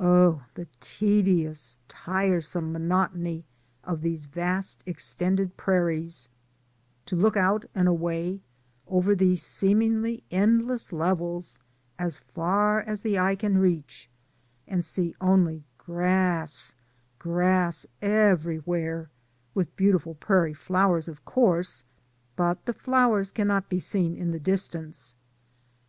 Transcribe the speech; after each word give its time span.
Oh, 0.00 0.42
the 0.54 0.66
tedious, 0.80 1.78
tiresome 1.86 2.72
monotony 2.72 3.44
of 3.84 4.00
these 4.00 4.24
vast 4.24 4.82
extended 4.86 5.56
prairies: 5.56 6.28
To 7.06 7.14
look 7.14 7.36
out 7.36 7.64
and 7.76 7.86
away, 7.86 8.42
over 8.88 9.14
these 9.14 9.40
seemingly 9.40 10.24
endless 10.32 10.92
levels, 10.92 11.60
as 11.96 12.18
far 12.18 12.80
as 12.80 13.02
the 13.02 13.20
eye 13.20 13.36
can 13.36 13.58
reach, 13.58 14.10
and 14.66 14.84
see 14.84 15.14
only 15.20 15.62
grass, 15.78 16.74
grass 17.20 17.86
everywhere, 18.02 19.10
with 19.54 19.76
beauti 19.76 20.00
ful 20.00 20.14
prairie 20.16 20.54
flowers, 20.54 21.06
of 21.06 21.24
course, 21.24 21.84
but 22.34 22.66
the 22.66 22.72
flowers 22.74 23.30
DAYS 23.30 23.42
ON 23.42 23.46
THE 23.46 23.54
ROAD. 23.54 23.62
35 23.62 23.68
cannot 23.68 23.68
be 23.70 23.78
seen 23.78 24.16
in 24.16 24.32
the 24.32 24.40
distance. 24.40 25.14